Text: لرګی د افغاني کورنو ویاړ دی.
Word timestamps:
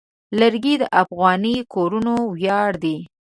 لرګی 0.39 0.75
د 0.81 0.83
افغاني 1.01 1.55
کورنو 1.73 2.15
ویاړ 2.35 2.69
دی. 2.83 2.97